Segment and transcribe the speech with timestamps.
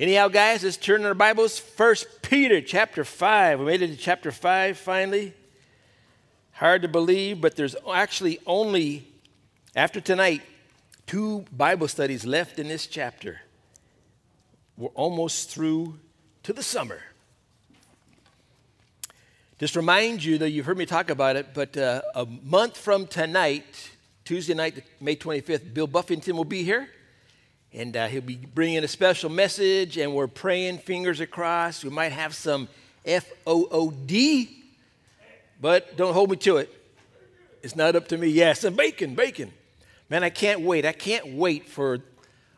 [0.00, 1.58] Anyhow, guys, let's turn our Bibles.
[1.58, 3.58] First Peter chapter 5.
[3.60, 5.34] We made it to chapter 5 finally.
[6.52, 9.06] Hard to believe, but there's actually only,
[9.76, 10.40] after tonight,
[11.06, 13.42] two Bible studies left in this chapter.
[14.78, 15.98] We're almost through
[16.44, 17.02] to the summer.
[19.58, 23.06] Just remind you, though you've heard me talk about it, but uh, a month from
[23.06, 23.90] tonight,
[24.24, 26.88] Tuesday night, May 25th, Bill Buffington will be here.
[27.72, 31.84] And uh, he'll be bringing a special message, and we're praying fingers across.
[31.84, 32.68] We might have some
[33.04, 34.64] F O O D,
[35.60, 36.74] but don't hold me to it.
[37.62, 38.28] It's not up to me.
[38.28, 39.52] Yeah, some bacon, bacon.
[40.08, 40.84] Man, I can't wait.
[40.84, 41.98] I can't wait for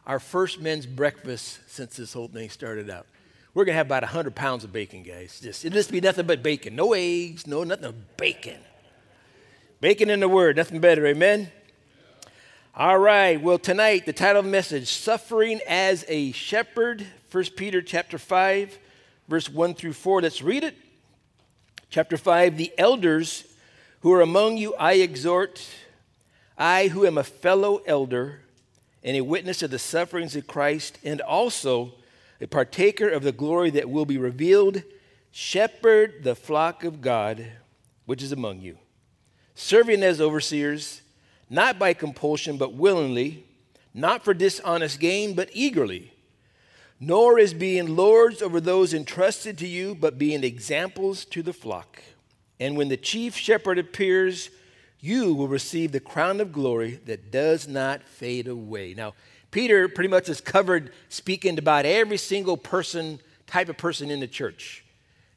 [0.06, 3.06] our first men's breakfast since this whole thing started out.
[3.54, 5.38] We're going to have about 100 pounds of bacon, guys.
[5.40, 6.74] Just, it'll just be nothing but bacon.
[6.74, 8.58] No eggs, no nothing, but bacon.
[9.80, 11.50] Bacon in the word, nothing better, amen?
[12.74, 13.38] All right.
[13.38, 18.78] Well, tonight the title of the message, Suffering as a Shepherd, 1 Peter chapter 5,
[19.28, 20.22] verse 1 through 4.
[20.22, 20.74] Let's read it.
[21.90, 23.44] Chapter 5, the elders
[24.00, 25.68] who are among you I exhort,
[26.56, 28.40] I who am a fellow elder
[29.04, 31.92] and a witness of the sufferings of Christ and also
[32.40, 34.82] a partaker of the glory that will be revealed,
[35.30, 37.48] shepherd the flock of God
[38.06, 38.78] which is among you,
[39.54, 41.01] serving as overseers
[41.52, 43.44] not by compulsion, but willingly,
[43.92, 46.10] not for dishonest gain, but eagerly,
[46.98, 52.02] nor as being lords over those entrusted to you, but being examples to the flock.
[52.58, 54.48] And when the chief shepherd appears,
[54.98, 58.94] you will receive the crown of glory that does not fade away.
[58.94, 59.12] Now,
[59.50, 64.26] Peter pretty much has covered speaking about every single person, type of person in the
[64.26, 64.84] church.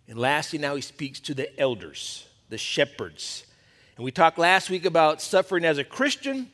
[0.08, 3.45] And lastly, now he speaks to the elders, the shepherds.
[3.98, 6.52] And we talked last week about suffering as a Christian,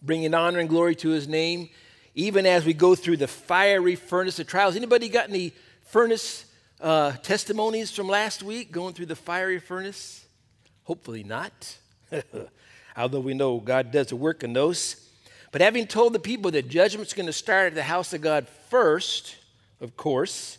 [0.00, 1.68] bringing honor and glory to his name,
[2.14, 4.74] even as we go through the fiery furnace of trials.
[4.74, 6.46] Anybody got any furnace
[6.80, 10.24] uh, testimonies from last week going through the fiery furnace?
[10.84, 11.76] Hopefully not.
[12.96, 15.08] Although we know God does the work in those.
[15.52, 18.48] But having told the people that judgment's going to start at the house of God
[18.70, 19.36] first,
[19.82, 20.58] of course,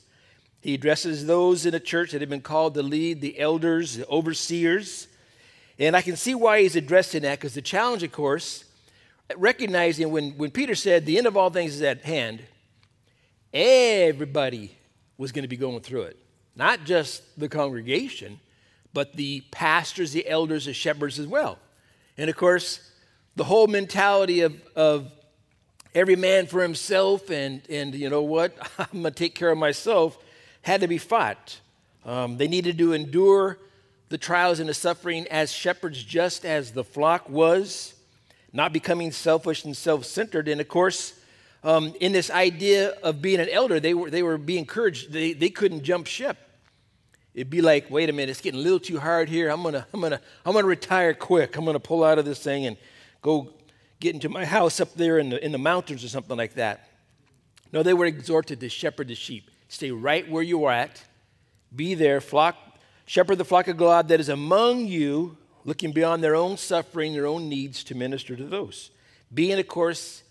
[0.62, 4.08] he addresses those in the church that have been called to lead, the elders, the
[4.08, 5.08] overseers.
[5.78, 8.64] And I can see why he's addressing that because the challenge, of course,
[9.36, 12.42] recognizing when, when Peter said the end of all things is at hand,
[13.54, 14.76] everybody
[15.18, 16.18] was going to be going through it.
[16.56, 18.40] Not just the congregation,
[18.94, 21.60] but the pastors, the elders, the shepherds as well.
[22.18, 22.92] And of course,
[23.36, 25.12] the whole mentality of, of
[25.94, 29.58] every man for himself and, and you know what, I'm going to take care of
[29.58, 30.18] myself
[30.62, 31.60] had to be fought.
[32.06, 33.60] Um, they needed to endure
[34.10, 37.96] the trials and the suffering as shepherds, just as the flock was,
[38.54, 40.48] not becoming selfish and self centered.
[40.48, 41.20] And of course,
[41.64, 45.12] um, in this idea of being an elder, they were, they were being encouraged.
[45.12, 46.38] They, they couldn't jump ship.
[47.34, 49.50] It'd be like, wait a minute, it's getting a little too hard here.
[49.50, 51.58] I'm gonna, I'm gonna, I'm gonna retire quick.
[51.58, 52.78] I'm gonna pull out of this thing and
[53.22, 53.52] go
[54.00, 56.88] get into my house up there in the, in the mountains or something like that.
[57.74, 59.52] No, they were exhorted to shepherd the sheep.
[59.68, 61.04] Stay right where you are at.
[61.76, 62.56] Be there, flock
[63.06, 67.28] Shepherd the flock of God that is among you, looking beyond their own suffering, their
[67.28, 68.92] own needs to minister to those.
[69.34, 70.24] Being, of course,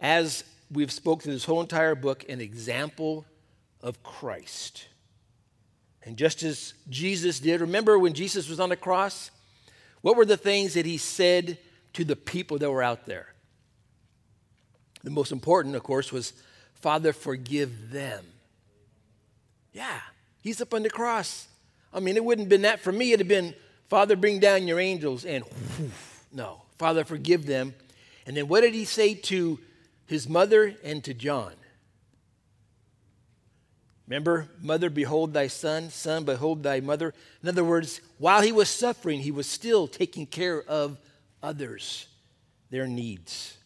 [0.00, 3.24] as we've spoke through this whole entire book, an example
[3.82, 4.86] of Christ.
[6.02, 9.30] And just as Jesus did, remember when Jesus was on the cross?
[10.00, 11.58] What were the things that he said
[11.92, 13.34] to the people that were out there?
[15.02, 16.32] The most important, of course, was,
[16.74, 18.24] Father, forgive them.
[19.72, 20.00] Yeah,
[20.42, 21.46] he's up on the cross.
[21.92, 23.12] I mean, it wouldn't have been that for me.
[23.12, 23.54] It'd have been,
[23.88, 25.24] Father, bring down your angels.
[25.24, 25.44] And
[26.32, 27.74] no, Father, forgive them.
[28.26, 29.58] And then what did he say to
[30.06, 31.52] his mother and to John?
[34.06, 37.14] Remember, mother, behold thy son, son, behold thy mother.
[37.44, 40.98] In other words, while he was suffering, he was still taking care of
[41.42, 42.06] others,
[42.70, 43.56] their needs.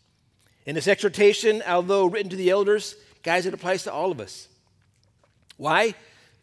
[0.67, 4.49] In this exhortation, although written to the elders, guys, it applies to all of us.
[5.56, 5.94] Why?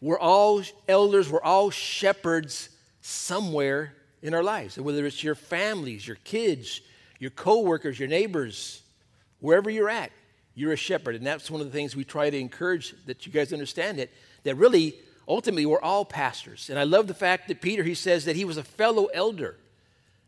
[0.02, 2.68] We're all elders, we're all shepherds
[3.02, 4.76] somewhere in our lives.
[4.76, 6.80] Whether it's your families, your kids,
[7.20, 8.82] your coworkers, your neighbors,
[9.38, 10.10] wherever you're at,
[10.56, 11.14] you're a shepherd.
[11.14, 14.10] And that's one of the things we try to encourage that you guys understand it,
[14.42, 14.96] that really,
[15.28, 16.68] ultimately, we're all pastors.
[16.68, 19.56] And I love the fact that Peter, he says that he was a fellow elder.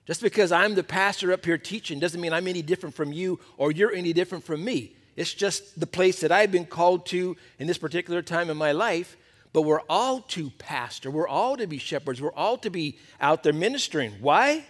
[0.06, 3.41] Just because I'm the pastor up here teaching doesn't mean I'm any different from you
[3.56, 4.94] or you're any different from me.
[5.17, 8.71] It's just the place that I've been called to in this particular time in my
[8.71, 9.17] life.
[9.55, 11.11] But we're all to pastor.
[11.11, 12.21] We're all to be shepherds.
[12.21, 14.12] We're all to be out there ministering.
[14.21, 14.65] Why?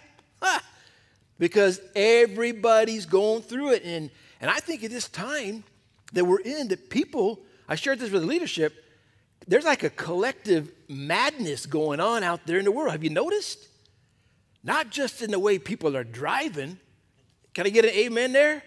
[1.39, 3.83] because everybody's going through it.
[3.83, 4.09] And,
[4.39, 5.65] and I think at this time
[6.13, 8.83] that we're in, that people I shared this with the leadership.
[9.47, 12.91] There's like a collective madness going on out there in the world.
[12.91, 13.67] Have you noticed?
[14.63, 16.79] Not just in the way people are driving.
[17.53, 18.63] Can I get an amen there?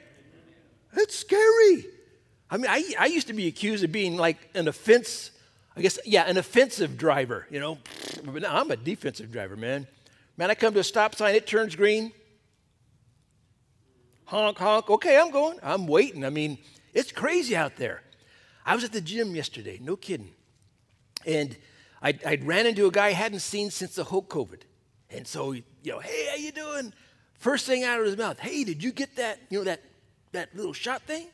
[0.94, 1.86] It's scary.
[2.50, 5.32] I mean, I, I used to be accused of being like an offense,
[5.78, 7.78] I guess, yeah, an offensive driver, you know.
[8.24, 9.86] But now I'm a defensive driver, man.
[10.36, 12.10] Man, I come to a stop sign, it turns green.
[14.24, 14.90] Honk, honk.
[14.90, 15.58] Okay, I'm going.
[15.62, 16.24] I'm waiting.
[16.24, 16.58] I mean,
[16.92, 18.02] it's crazy out there.
[18.66, 20.30] I was at the gym yesterday, no kidding.
[21.24, 21.56] And
[22.02, 24.62] I'd, I'd ran into a guy I hadn't seen since the whole COVID.
[25.10, 26.92] And so, you know, hey, how you doing?
[27.34, 29.80] First thing out of his mouth, hey, did you get that, you know, that,
[30.32, 31.28] that little shot thing?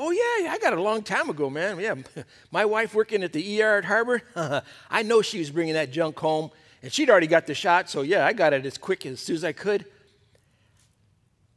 [0.00, 1.80] Oh, yeah, I got it a long time ago, man.
[1.80, 1.96] Yeah,
[2.52, 4.22] my wife working at the ER at Harbor,
[4.90, 6.52] I know she was bringing that junk home,
[6.84, 9.34] and she'd already got the shot, so yeah, I got it as quick as soon
[9.34, 9.84] as I could.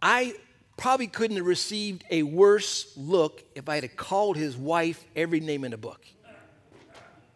[0.02, 0.34] I
[0.76, 5.64] probably couldn't have received a worse look if I had called his wife every name
[5.64, 6.04] in the book.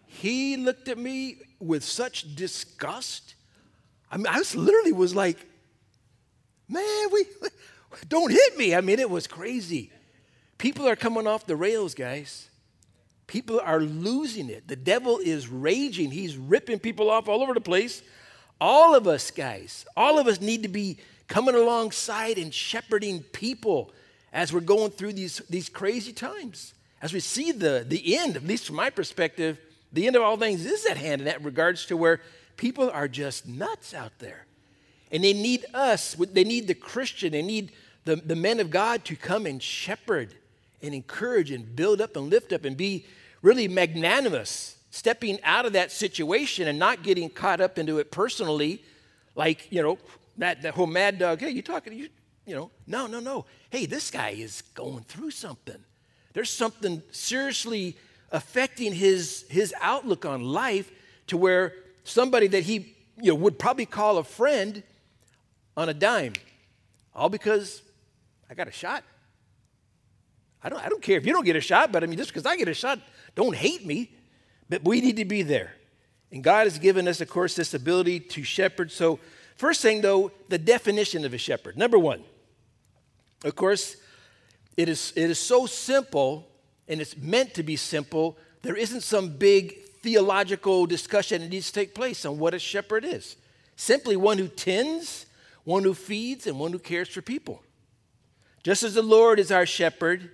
[0.08, 3.36] He looked at me with such disgust.
[4.12, 5.38] I mean, I was literally was like,
[6.68, 7.26] man, we
[8.08, 8.74] don't hit me.
[8.74, 9.92] I mean, it was crazy.
[10.58, 12.50] People are coming off the rails, guys.
[13.28, 14.68] People are losing it.
[14.68, 16.12] The devil is raging.
[16.12, 18.04] He's ripping people off all over the place.
[18.62, 20.98] All of us, guys, all of us need to be
[21.28, 23.92] coming alongside and shepherding people
[24.32, 26.74] as we're going through these, these crazy times.
[27.02, 29.60] As we see the, the end, at least from my perspective,
[29.92, 32.22] the end of all things is at hand in that regards to where
[32.58, 34.46] people are just nuts out there.
[35.12, 37.72] And they need us, they need the Christian, they need
[38.06, 40.34] the, the men of God to come and shepherd
[40.86, 43.06] and encourage and build up and lift up and be
[43.42, 48.84] really magnanimous, stepping out of that situation and not getting caught up into it personally,
[49.36, 49.98] like, you know,
[50.38, 52.10] that, that whole mad dog, hey, you talking, you,
[52.46, 53.46] you know, no, no, no.
[53.70, 55.78] Hey, this guy is going through something.
[56.34, 57.98] There's something seriously
[58.32, 60.92] affecting his, his outlook on life
[61.28, 61.74] to where
[62.04, 64.84] somebody that he you know, would probably call a friend
[65.78, 66.34] on a dime,
[67.14, 67.82] all because
[68.50, 69.04] I got a shot.
[70.66, 72.32] I don't, I don't care if you don't get a shot, but I mean, just
[72.32, 73.00] because I get a shot,
[73.36, 74.12] don't hate me.
[74.68, 75.74] But we need to be there.
[76.32, 78.92] And God has given us, of course, this ability to shepherd.
[78.92, 79.20] So
[79.56, 81.78] First thing, though, the definition of a shepherd.
[81.78, 82.24] Number one,
[83.44, 83.96] of course,
[84.76, 86.48] it is, it is so simple
[86.88, 88.38] and it's meant to be simple.
[88.62, 93.06] There isn't some big theological discussion that needs to take place on what a shepherd
[93.06, 93.38] is.
[93.78, 95.26] Simply one who tends,
[95.64, 97.64] one who feeds, and one who cares for people.
[98.62, 100.32] Just as the Lord is our shepherd,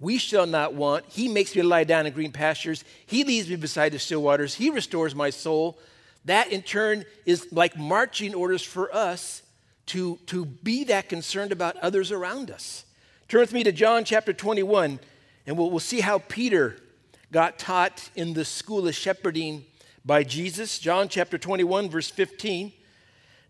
[0.00, 1.04] we shall not want.
[1.08, 2.84] He makes me lie down in green pastures.
[3.06, 4.54] He leads me beside the still waters.
[4.54, 5.78] He restores my soul.
[6.24, 9.42] That in turn is like marching orders for us
[9.86, 12.84] to, to be that concerned about others around us.
[13.28, 15.00] Turn with me to John chapter 21,
[15.46, 16.76] and we'll, we'll see how Peter
[17.32, 19.64] got taught in the school of shepherding
[20.04, 20.78] by Jesus.
[20.78, 22.72] John chapter 21, verse 15.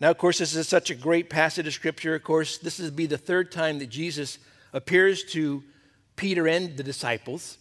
[0.01, 2.15] Now, of course, this is such a great passage of scripture.
[2.15, 4.39] Of course, this will be the third time that Jesus
[4.73, 5.63] appears to
[6.19, 7.57] Peter and the disciples.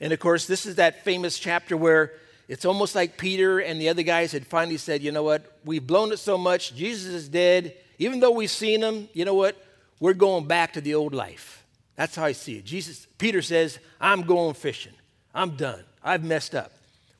[0.00, 2.12] And of course, this is that famous chapter where
[2.46, 5.84] it's almost like Peter and the other guys had finally said, you know what, we've
[5.84, 7.74] blown it so much, Jesus is dead.
[7.98, 9.56] Even though we've seen him, you know what,
[9.98, 11.64] we're going back to the old life.
[11.96, 12.64] That's how I see it.
[12.64, 14.92] Jesus, Peter says, I'm going fishing.
[15.34, 15.84] I'm done.
[16.02, 16.72] I've messed up.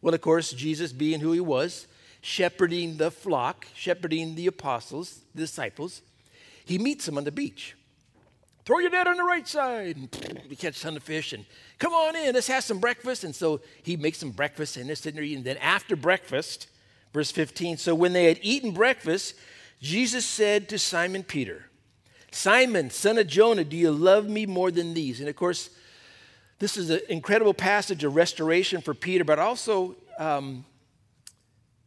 [0.03, 1.87] Well, of course, Jesus, being who he was,
[2.21, 6.03] shepherding the flock, shepherding the apostles, the disciples,
[6.65, 7.77] he meets them on the beach.
[8.65, 9.97] Throw your net on the right side.
[9.97, 11.45] And you catch a ton of fish and
[11.79, 13.25] come on in, let's have some breakfast.
[13.25, 15.45] And so he makes some breakfast and they're sitting there eating.
[15.45, 16.69] Then after breakfast,
[17.13, 19.35] verse 15, so when they had eaten breakfast,
[19.81, 21.67] Jesus said to Simon Peter,
[22.31, 25.21] Simon, son of Jonah, do you love me more than these?
[25.21, 25.71] And of course,
[26.59, 30.65] this is an incredible passage of restoration for Peter, but also um,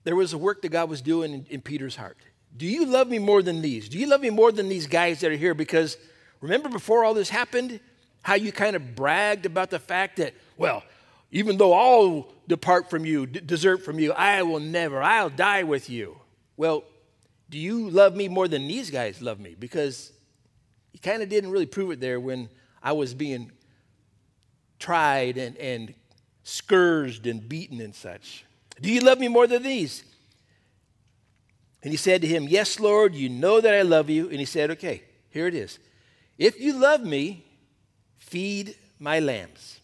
[0.04, 2.18] there was a work that God was doing in, in Peter's heart.
[2.56, 3.90] Do you love me more than these?
[3.90, 5.54] Do you love me more than these guys that are here?
[5.54, 5.98] Because
[6.42, 7.80] Remember before all this happened,
[8.22, 10.84] how you kind of bragged about the fact that, well,
[11.32, 15.64] even though I'll depart from you, d- desert from you, I will never, I'll die
[15.64, 16.18] with you.
[16.56, 16.84] Well,
[17.50, 19.56] do you love me more than these guys love me?
[19.58, 20.12] Because
[20.94, 22.50] you kind of didn't really prove it there when
[22.82, 23.52] I was being
[24.80, 25.94] tried and, and
[26.44, 28.46] scourged and beaten and such.
[28.82, 30.04] Do you love me more than these?
[31.84, 34.30] And he said to him, Yes, Lord, you know that I love you.
[34.30, 35.80] And he said, Okay, here it is.
[36.38, 37.46] If you love me,
[38.18, 39.80] feed my lambs,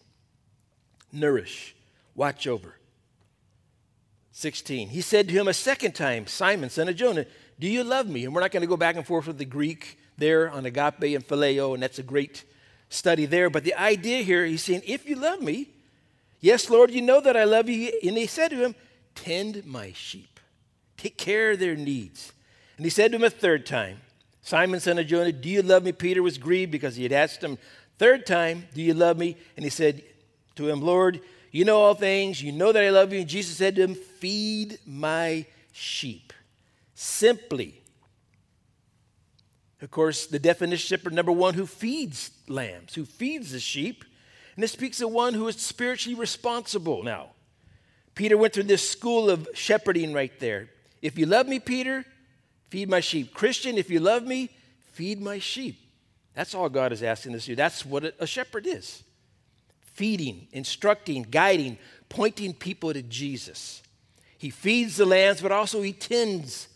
[1.12, 1.74] nourish,
[2.14, 2.74] watch over.
[4.32, 4.88] 16.
[4.88, 7.26] He said to him a second time, Simon, son of Jonah,
[7.60, 8.24] do you love me?
[8.24, 11.14] And we're not going to go back and forth with the Greek there on agape
[11.14, 12.44] and phileo, and that's a great
[12.88, 13.48] study there.
[13.48, 15.68] But the idea here, he's saying, if you love me,
[16.44, 17.90] Yes, Lord, you know that I love you.
[18.02, 18.74] And he said to him,
[19.14, 20.38] Tend my sheep,
[20.98, 22.34] take care of their needs.
[22.76, 24.02] And he said to him a third time,
[24.44, 25.92] Simon, son of Jonah, do you love me?
[25.92, 27.56] Peter was grieved because he had asked him
[27.98, 29.38] third time, Do you love me?
[29.56, 30.02] And he said
[30.56, 31.20] to him, Lord,
[31.50, 32.42] you know all things.
[32.42, 33.20] You know that I love you.
[33.20, 36.34] And Jesus said to him, Feed my sheep.
[36.94, 37.80] Simply.
[39.80, 44.04] Of course, the definition shepherd number one, who feeds lambs, who feeds the sheep.
[44.56, 47.30] And this speaks of one who is spiritually responsible now.
[48.14, 50.68] Peter went through this school of shepherding right there.
[51.00, 52.04] If you love me, Peter,
[52.68, 53.34] feed my sheep.
[53.34, 54.50] Christian, if you love me,
[54.92, 55.78] feed my sheep.
[56.34, 57.56] That's all God is asking us to do.
[57.56, 59.02] That's what a shepherd is
[59.94, 61.78] feeding, instructing, guiding,
[62.08, 63.80] pointing people to Jesus.
[64.36, 66.68] He feeds the lambs, but also he tends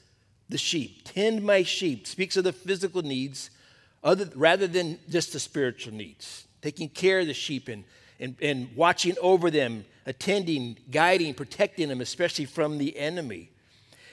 [0.49, 1.02] the sheep.
[1.04, 3.50] Tend my sheep speaks of the physical needs
[4.02, 6.47] other, rather than just the spiritual needs.
[6.62, 7.85] Taking care of the sheep and,
[8.21, 13.50] and, and watching over them, attending, guiding, protecting them, especially from the enemy.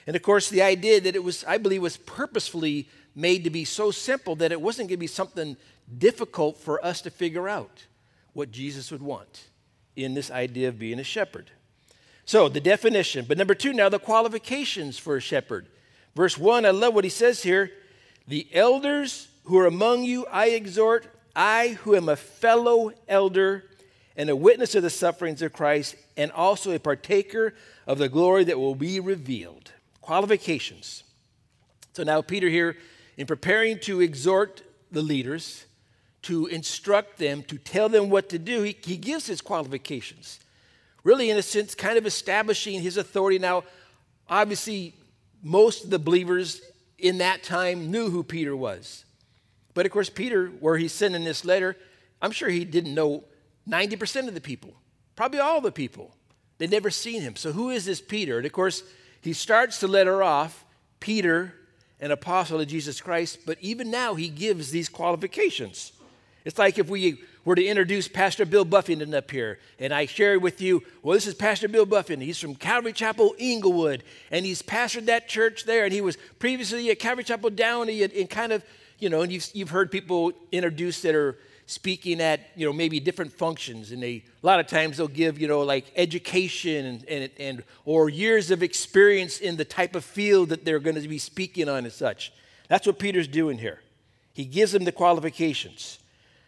[0.06, 3.64] And of course, the idea that it was, I believe, was purposefully made to be
[3.64, 5.56] so simple that it wasn't going to be something
[5.98, 7.84] difficult for us to figure out
[8.32, 9.48] what Jesus would want
[9.96, 11.50] in this idea of being a shepherd.
[12.24, 13.24] So, the definition.
[13.26, 15.66] But number two, now the qualifications for a shepherd.
[16.14, 17.70] Verse one, I love what he says here.
[18.28, 23.64] The elders who are among you, I exhort, I who am a fellow elder
[24.16, 27.54] and a witness of the sufferings of Christ, and also a partaker
[27.86, 29.72] of the glory that will be revealed.
[30.06, 31.02] Qualifications.
[31.92, 32.76] So now, Peter here,
[33.16, 35.66] in preparing to exhort the leaders,
[36.22, 40.38] to instruct them, to tell them what to do, he, he gives his qualifications.
[41.02, 43.40] Really, in a sense, kind of establishing his authority.
[43.40, 43.64] Now,
[44.28, 44.94] obviously,
[45.42, 46.62] most of the believers
[46.98, 49.04] in that time knew who Peter was.
[49.74, 51.76] But of course, Peter, where he's sending this letter,
[52.22, 53.24] I'm sure he didn't know
[53.68, 54.72] 90% of the people,
[55.16, 56.14] probably all the people.
[56.58, 57.34] They'd never seen him.
[57.34, 58.36] So, who is this Peter?
[58.36, 58.84] And of course,
[59.26, 60.64] he starts the letter off
[61.00, 61.52] Peter,
[62.00, 65.92] an apostle of Jesus Christ, but even now he gives these qualifications.
[66.44, 70.38] It's like if we were to introduce Pastor Bill Buffington up here, and I share
[70.38, 72.24] with you, well, this is Pastor Bill Buffington.
[72.24, 76.88] He's from Calvary Chapel, Inglewood, and he's pastored that church there, and he was previously
[76.90, 78.64] at Calvary Chapel Downey, and, and kind of,
[79.00, 81.36] you know, and you've, you've heard people introduce that are
[81.66, 85.38] speaking at, you know, maybe different functions, and they, a lot of times they'll give,
[85.38, 90.04] you know, like education and, and, and or years of experience in the type of
[90.04, 92.32] field that they're going to be speaking on and such.
[92.68, 93.80] That's what Peter's doing here.
[94.32, 95.98] He gives them the qualifications.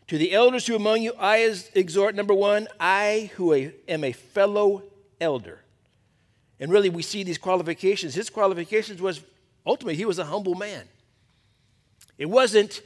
[0.08, 3.52] To the elders who among you, I exhort, number one, I who
[3.88, 4.84] am a fellow
[5.20, 5.60] elder.
[6.60, 8.14] And really, we see these qualifications.
[8.14, 9.20] His qualifications was
[9.66, 10.84] ultimately, he was a humble man.
[12.16, 12.82] It wasn't,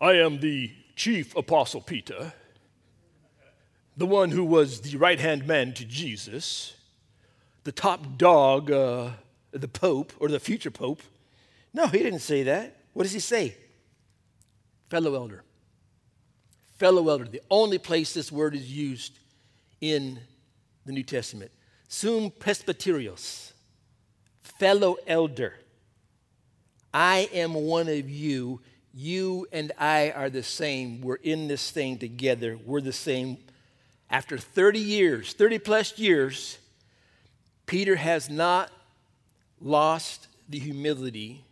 [0.00, 2.32] I am the chief apostle Peter,
[3.96, 6.74] the one who was the right hand man to Jesus,
[7.62, 9.10] the top dog, uh,
[9.52, 11.02] the Pope or the future Pope.
[11.72, 12.76] No, he didn't say that.
[12.92, 13.56] What does he say?
[14.88, 15.44] Fellow elder
[16.76, 19.18] fellow elder, the only place this word is used
[19.80, 20.18] in
[20.84, 21.50] the New Testament.
[21.88, 23.52] Sum presbyterios,
[24.40, 25.54] fellow elder.
[26.92, 28.60] I am one of you.
[28.98, 31.02] You and I are the same.
[31.02, 32.58] We're in this thing together.
[32.64, 33.36] We're the same.
[34.08, 36.56] After 30 years, 30 plus years,
[37.66, 38.72] Peter has not
[39.60, 41.44] lost the humility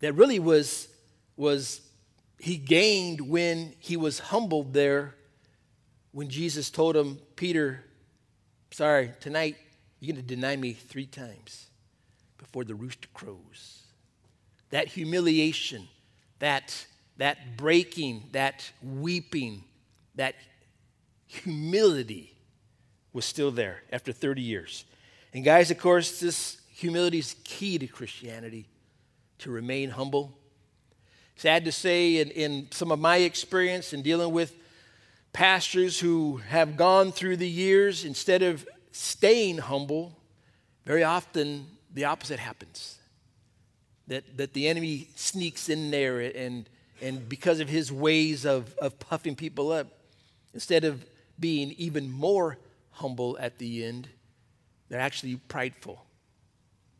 [0.00, 0.88] that really was,
[1.38, 1.80] was
[2.38, 5.14] he gained when he was humbled there
[6.12, 7.82] when Jesus told him, Peter,
[8.72, 9.56] sorry, tonight
[10.00, 11.68] you're going to deny me three times
[12.36, 13.84] before the rooster crows.
[14.68, 15.88] That humiliation,
[16.38, 19.64] that, that breaking, that weeping,
[20.14, 20.34] that
[21.26, 22.34] humility
[23.12, 24.84] was still there after 30 years.
[25.34, 28.66] And guys, of course, this humility is key to Christianity
[29.38, 30.38] to remain humble
[31.38, 34.56] Sad to say, in, in some of my experience in dealing with
[35.32, 40.18] pastors who have gone through the years, instead of staying humble,
[40.84, 42.98] very often the opposite happens.
[44.08, 46.68] That, that the enemy sneaks in there, and,
[47.00, 49.86] and because of his ways of, of puffing people up,
[50.54, 51.04] instead of
[51.38, 52.58] being even more
[52.90, 54.08] humble at the end,
[54.88, 56.04] they're actually prideful.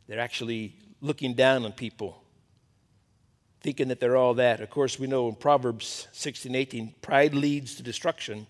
[0.07, 2.23] They're actually looking down on people
[3.61, 4.61] thinking that they're all that.
[4.61, 8.47] Of course, we know in Proverbs 16 18, pride leads to destruction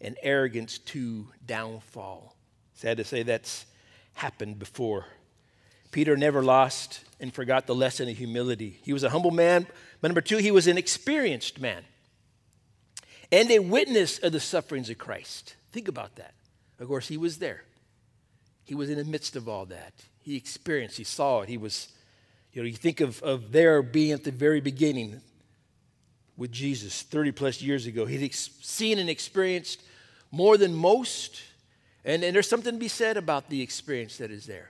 [0.00, 2.36] and arrogance to downfall.
[2.74, 3.66] Sad to say that's
[4.14, 5.06] happened before.
[5.90, 8.80] Peter never lost and forgot the lesson of humility.
[8.82, 9.66] He was a humble man,
[10.00, 11.84] but number two, he was an experienced man
[13.32, 15.54] and a witness of the sufferings of Christ.
[15.72, 16.34] Think about that.
[16.78, 17.62] Of course, he was there.
[18.64, 19.92] He was in the midst of all that.
[20.22, 21.48] He experienced, he saw it.
[21.48, 21.88] He was,
[22.52, 25.20] you know, you think of, of there being at the very beginning
[26.36, 28.06] with Jesus 30 plus years ago.
[28.06, 29.82] He'd ex- seen and experienced
[30.30, 31.42] more than most.
[32.04, 34.69] And, and there's something to be said about the experience that is there.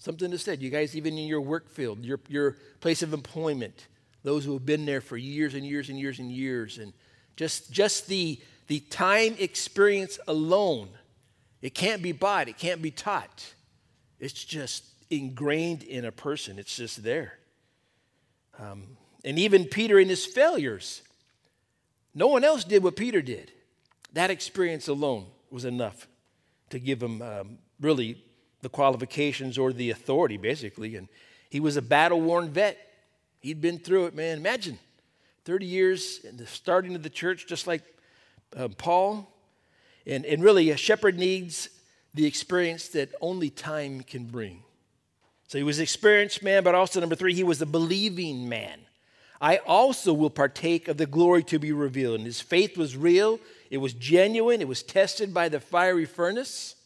[0.00, 0.62] Something to said.
[0.62, 3.86] You guys, even in your work field, your, your place of employment,
[4.24, 6.94] those who have been there for years and years and years and years, and
[7.36, 10.88] just, just the, the time experience alone,
[11.60, 13.54] it can't be bought, it can't be taught.
[14.18, 17.38] It's just ingrained in a person, it's just there.
[18.58, 21.02] Um, and even Peter in his failures,
[22.14, 23.52] no one else did what Peter did.
[24.14, 26.08] That experience alone was enough
[26.70, 28.24] to give him um, really
[28.62, 30.96] the qualifications or the authority, basically.
[30.96, 31.08] And
[31.48, 32.78] he was a battle worn vet.
[33.40, 34.38] He'd been through it, man.
[34.38, 34.78] Imagine
[35.44, 37.82] 30 years in the starting of the church, just like
[38.56, 39.32] uh, Paul.
[40.06, 41.68] And, and really, a shepherd needs
[42.14, 44.62] the experience that only time can bring.
[45.48, 48.80] So he was an experienced man, but also, number three, he was a believing man.
[49.40, 52.16] I also will partake of the glory to be revealed.
[52.16, 53.40] And his faith was real,
[53.70, 56.76] it was genuine, it was tested by the fiery furnace.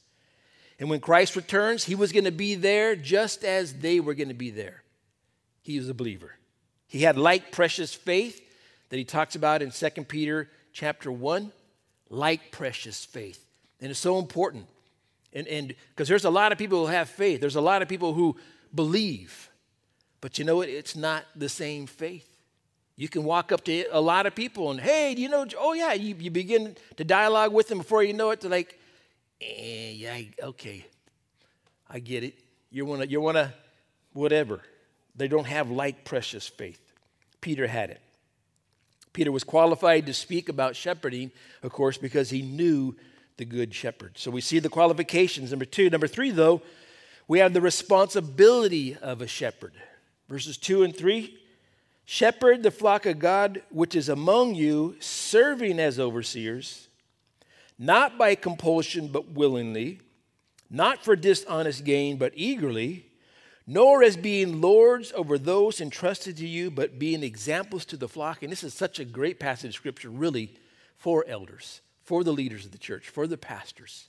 [0.79, 4.29] And when Christ returns, he was going to be there just as they were going
[4.29, 4.83] to be there.
[5.63, 6.37] He was a believer.
[6.89, 8.41] He had like precious faith
[8.91, 11.53] that he talks about in 2 Peter chapter 1,
[12.11, 13.45] like precious faith.
[13.81, 14.67] And it's so important.
[15.33, 17.41] And and because there's a lot of people who have faith.
[17.41, 18.37] There's a lot of people who
[18.75, 19.51] believe.
[20.21, 20.69] But you know what?
[20.69, 22.35] It's not the same faith.
[22.97, 25.47] You can walk up to a lot of people and, hey, do you know?
[25.59, 25.93] Oh, yeah.
[25.95, 28.41] You, you begin to dialogue with them before you know it.
[28.41, 28.79] They're like,
[29.41, 30.87] eh, yeah, okay.
[31.89, 32.35] I get it.
[32.71, 33.53] You want to, you want to,
[34.13, 34.61] whatever.
[35.17, 36.81] They don't have like precious faith.
[37.41, 38.01] Peter had it.
[39.13, 41.31] Peter was qualified to speak about shepherding,
[41.63, 42.97] of course, because he knew
[43.37, 44.19] the good shepherd.
[44.19, 45.51] So we see the qualifications.
[45.51, 45.89] Number two.
[45.89, 46.63] Number three, though,
[47.29, 49.73] we have the responsibility of a shepherd.
[50.29, 51.39] Verses two and three
[52.07, 56.89] Shepherd the flock of God which is among you, serving as overseers,
[57.79, 60.01] not by compulsion, but willingly,
[60.71, 63.07] not for dishonest gain, but eagerly,
[63.67, 68.43] nor as being lords over those entrusted to you, but being examples to the flock.
[68.43, 70.55] And this is such a great passage of scripture, really,
[70.97, 74.09] for elders, for the leaders of the church, for the pastors,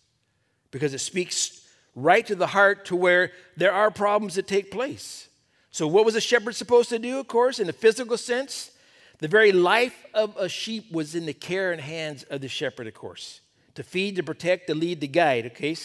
[0.72, 5.30] because it speaks right to the heart to where there are problems that take place.
[5.72, 8.72] So, what was a shepherd supposed to do, of course, in the physical sense?
[9.20, 12.88] The very life of a sheep was in the care and hands of the shepherd,
[12.88, 13.42] of course,
[13.76, 15.76] to feed, to protect, to lead, to guide, okay?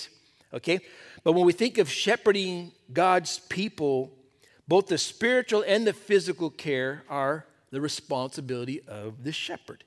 [0.53, 0.81] Okay?
[1.23, 4.13] But when we think of shepherding God's people,
[4.67, 9.85] both the spiritual and the physical care are the responsibility of the shepherd.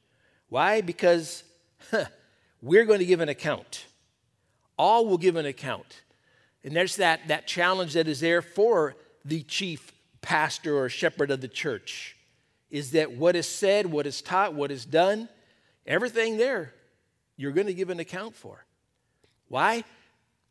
[0.50, 0.82] Why?
[0.82, 1.44] Because
[1.92, 2.06] huh,
[2.62, 3.86] we're going to give an account.
[4.78, 6.02] All will give an account.
[6.64, 11.42] And there's that, that challenge that is there for the chief pastor or shepherd of
[11.42, 12.16] the church
[12.72, 15.30] is that what is said, what is taught, what is done,
[15.86, 16.74] everything there,
[17.36, 18.66] you're going to give an account for.
[19.48, 19.84] Why?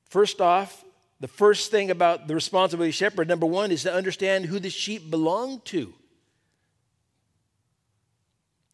[0.08, 0.84] First off,
[1.20, 4.70] the first thing about the responsibility of shepherd, number one, is to understand who the
[4.70, 5.94] sheep belong to.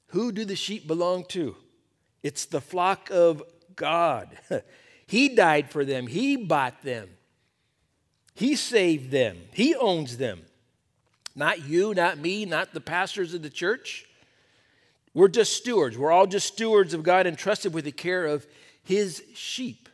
[0.09, 1.57] Who do the sheep belong to?
[2.23, 3.43] It's the flock of
[3.77, 4.37] God.
[5.07, 7.11] he died for them, He bought them,
[8.35, 10.41] He saved them, He owns them.
[11.35, 14.08] Not you, not me, not the pastors of the church.
[15.19, 15.99] We're just stewards.
[15.99, 18.47] We're all just stewards of God entrusted with the care of
[18.85, 19.89] His sheep.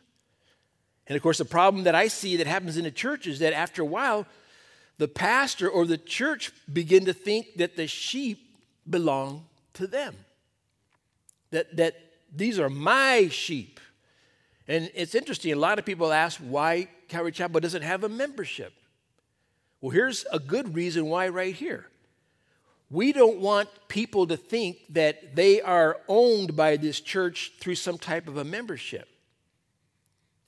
[1.07, 3.55] And of course, the problem that I see that happens in the church is that
[3.55, 4.27] after a while,
[4.99, 8.55] the pastor or the church begin to think that the sheep
[8.89, 10.15] belong to them.
[11.53, 11.95] That, that
[12.31, 13.81] these are my sheep.
[14.69, 18.75] And it's interesting, a lot of people ask why Calvary Chapel doesn't have a membership.
[19.81, 21.87] Well, here's a good reason why, right here.
[22.95, 27.99] We don't want people to think that they are owned by this church through some
[27.99, 29.09] type of a membership.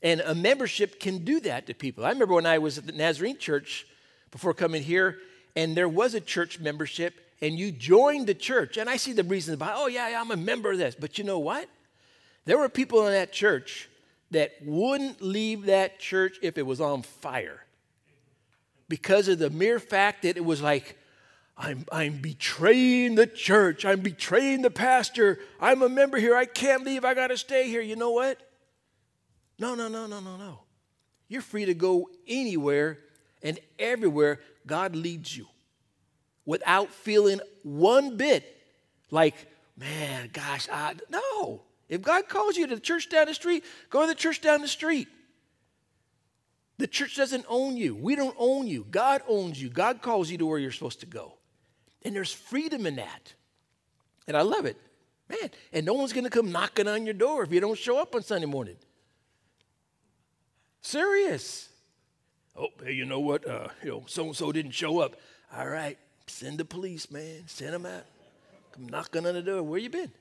[0.00, 2.04] And a membership can do that to people.
[2.04, 3.85] I remember when I was at the Nazarene church
[4.30, 5.18] before coming here,
[5.56, 8.76] and there was a church membership, and you joined the church.
[8.76, 10.94] And I see the reasons about, oh, yeah, yeah, I'm a member of this.
[10.94, 11.68] But you know what?
[12.44, 13.88] There were people in that church
[14.30, 17.64] that wouldn't leave that church if it was on fire
[18.88, 20.96] because of the mere fact that it was like,
[21.58, 23.84] I'm, I'm betraying the church.
[23.84, 25.38] I'm betraying the pastor.
[25.60, 26.36] I'm a member here.
[26.36, 27.04] I can't leave.
[27.04, 27.80] I got to stay here.
[27.80, 28.38] You know what?
[29.58, 30.60] No, no, no, no, no, no.
[31.28, 32.98] You're free to go anywhere
[33.42, 35.46] and everywhere God leads you
[36.44, 38.44] without feeling one bit
[39.10, 39.34] like,
[39.76, 41.62] man, gosh, I, no.
[41.88, 44.60] If God calls you to the church down the street, go to the church down
[44.60, 45.08] the street.
[46.78, 47.94] The church doesn't own you.
[47.94, 48.84] We don't own you.
[48.90, 49.70] God owns you.
[49.70, 51.36] God calls you to where you're supposed to go.
[52.02, 53.35] And there's freedom in that.
[54.26, 54.76] And I love it.
[55.28, 57.98] Man, and no one's going to come knocking on your door if you don't show
[57.98, 58.76] up on Sunday morning.
[60.82, 61.68] Serious.
[62.56, 63.46] Oh, hey, you know what?
[63.46, 65.16] Uh, you know, so and so didn't show up.
[65.56, 67.42] All right, send the police, man.
[67.46, 68.04] Send them out.
[68.70, 69.64] Come knocking on the door.
[69.64, 70.12] Where you been?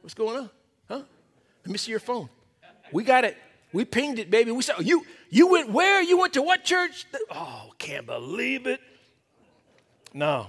[0.00, 0.50] What's going on?
[0.88, 1.02] Huh?
[1.64, 2.30] Let me see your phone.
[2.90, 3.36] We got it.
[3.72, 4.50] We pinged it, baby.
[4.50, 6.02] We said, you, you went where?
[6.02, 7.06] You went to what church?
[7.30, 8.80] Oh, can't believe it.
[10.14, 10.46] No.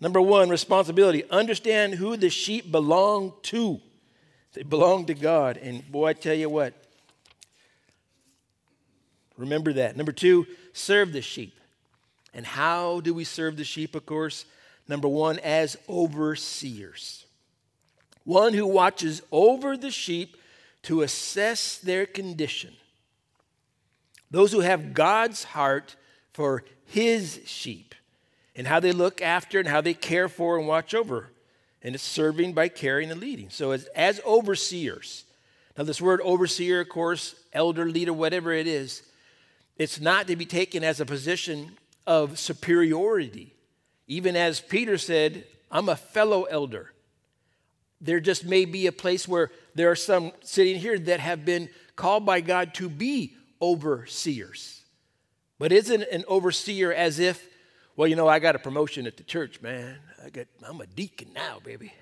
[0.00, 1.28] Number one, responsibility.
[1.30, 3.80] Understand who the sheep belong to.
[4.54, 5.56] They belong to God.
[5.56, 6.74] And boy, I tell you what,
[9.36, 9.96] remember that.
[9.96, 11.58] Number two, serve the sheep.
[12.32, 14.44] And how do we serve the sheep, of course?
[14.86, 17.26] Number one, as overseers.
[18.24, 20.36] One who watches over the sheep
[20.82, 22.74] to assess their condition.
[24.30, 25.96] Those who have God's heart
[26.32, 27.94] for his sheep
[28.58, 31.30] and how they look after and how they care for and watch over.
[31.80, 33.50] And it's serving by caring and leading.
[33.50, 35.24] So, as, as overseers,
[35.78, 39.04] now this word overseer, of course, elder, leader, whatever it is,
[39.76, 43.54] it's not to be taken as a position of superiority.
[44.08, 46.92] Even as Peter said, I'm a fellow elder.
[48.00, 51.68] There just may be a place where there are some sitting here that have been
[51.94, 54.82] called by God to be overseers.
[55.60, 57.46] But isn't an overseer as if
[57.98, 59.98] well, you know, I got a promotion at the church, man.
[60.24, 61.92] I got, I'm a deacon now, baby.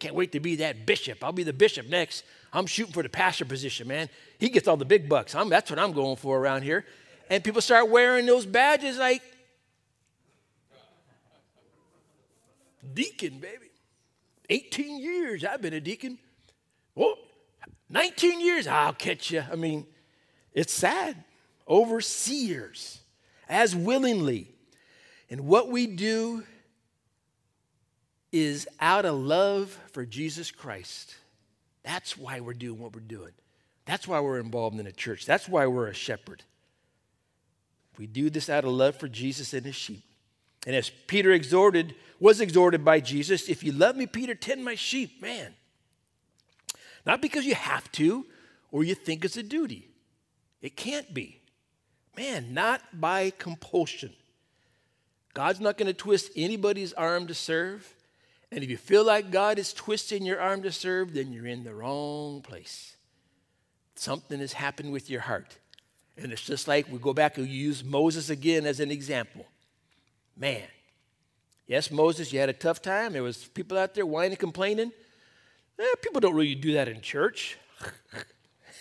[0.00, 1.22] Can't wait to be that bishop.
[1.22, 2.24] I'll be the bishop next.
[2.52, 4.08] I'm shooting for the pastor position, man.
[4.40, 5.32] He gets all the big bucks.
[5.32, 6.84] I'm, that's what I'm going for around here.
[7.30, 9.22] And people start wearing those badges like
[12.92, 13.70] deacon, baby.
[14.50, 16.18] 18 years I've been a deacon.
[16.96, 17.14] Well,
[17.90, 19.44] 19 years, I'll catch you.
[19.48, 19.86] I mean,
[20.52, 21.22] it's sad.
[21.68, 22.98] Overseers,
[23.48, 24.53] as willingly
[25.30, 26.44] and what we do
[28.32, 31.14] is out of love for Jesus Christ.
[31.84, 33.32] That's why we're doing what we're doing.
[33.84, 35.26] That's why we're involved in a church.
[35.26, 36.42] That's why we're a shepherd.
[37.98, 40.02] We do this out of love for Jesus and his sheep.
[40.66, 44.74] And as Peter exhorted, was exhorted by Jesus, if you love me, Peter, tend my
[44.74, 45.54] sheep, man.
[47.04, 48.26] Not because you have to
[48.72, 49.88] or you think it's a duty.
[50.62, 51.40] It can't be.
[52.16, 54.14] Man, not by compulsion.
[55.34, 57.94] God's not going to twist anybody's arm to serve.
[58.52, 61.64] And if you feel like God is twisting your arm to serve, then you're in
[61.64, 62.96] the wrong place.
[63.96, 65.58] Something has happened with your heart.
[66.16, 69.44] And it's just like we go back and use Moses again as an example.
[70.36, 70.62] Man,
[71.66, 73.12] yes, Moses, you had a tough time.
[73.12, 74.92] There was people out there whining, complaining.
[75.78, 77.58] Eh, people don't really do that in church.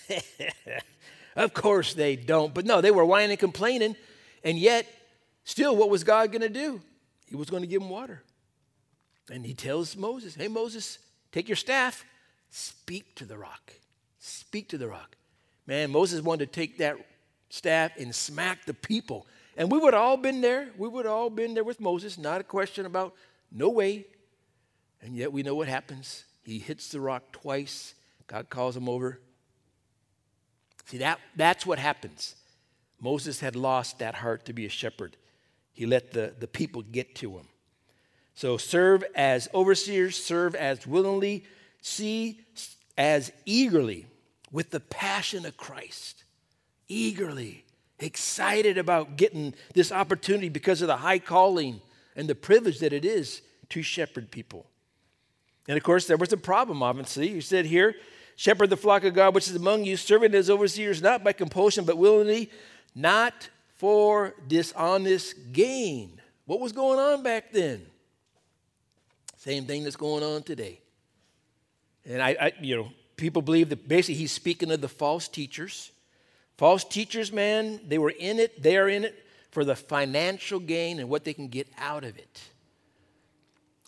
[1.36, 2.54] of course they don't.
[2.54, 3.96] But no, they were whining, complaining,
[4.44, 4.86] and yet
[5.44, 6.82] Still, what was God going to do?
[7.26, 8.24] He was going to give him water.
[9.32, 11.00] And he tells Moses, Hey, Moses,
[11.32, 12.06] take your staff,
[12.50, 13.74] speak to the rock.
[14.20, 15.16] Speak to the rock.
[15.68, 16.98] Man, Moses wanted to take that
[17.50, 19.28] staff and smack the people.
[19.58, 20.70] And we would all been there.
[20.78, 22.18] We would all been there with Moses.
[22.18, 23.14] Not a question about
[23.52, 24.06] no way.
[25.02, 26.24] And yet we know what happens.
[26.44, 27.94] He hits the rock twice.
[28.28, 29.20] God calls him over.
[30.86, 32.36] See, that, that's what happens.
[33.00, 35.18] Moses had lost that heart to be a shepherd.
[35.74, 37.48] He let the, the people get to him.
[38.36, 41.44] So serve as overseers, serve as willingly,
[41.82, 42.40] see
[42.98, 44.08] as eagerly
[44.52, 46.24] with the passion of Christ.
[46.88, 47.66] Eagerly,
[48.00, 51.82] excited about getting this opportunity because of the high calling
[52.16, 54.68] and the privilege that it is to shepherd people.
[55.68, 57.30] And of course, there was a problem, obviously.
[57.30, 57.96] He said here,
[58.36, 61.86] shepherd the flock of God which is among you, serving as overseers, not by compulsion,
[61.86, 62.52] but willingly,
[62.94, 63.50] not
[63.84, 66.10] for dishonest gain.
[66.46, 67.86] What was going on back then?
[69.36, 70.80] Same thing that's going on today.
[72.06, 75.92] And I, I, you know, people believe that basically he's speaking of the false teachers.
[76.58, 80.98] False teachers, man, they were in it, they are in it for the financial gain
[80.98, 82.42] and what they can get out of it.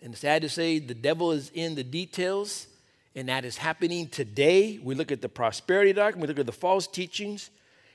[0.04, 2.68] And it's sad to say the devil is in the details,
[3.16, 4.78] and that is happening today.
[4.84, 7.50] We look at the prosperity doctrine, we look at the false teachings,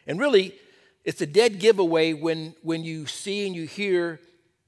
[0.06, 0.54] and really,
[1.04, 4.20] it's a dead giveaway when, when you see and you hear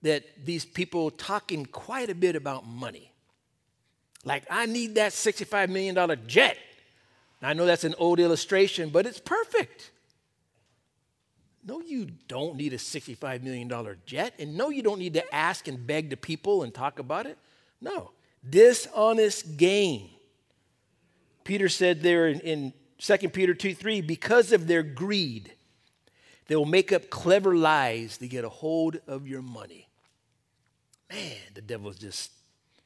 [0.02, 3.12] that these people talking quite a bit about money.
[4.24, 6.56] Like, I need that $65 million jet.
[7.42, 9.90] I know that's an old illustration, but it's perfect.
[11.64, 13.70] No, you don't need a $65 million
[14.06, 14.34] jet.
[14.38, 17.38] And no, you don't need to ask and beg the people and talk about it.
[17.80, 18.10] No.
[18.48, 20.10] Dishonest gain.
[21.44, 25.52] Peter said there in, in 2 Peter 2 3, because of their greed,
[26.52, 29.88] they will make up clever lies to get a hold of your money.
[31.10, 32.30] Man, the devil's just